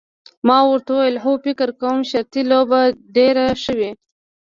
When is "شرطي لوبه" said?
2.11-2.67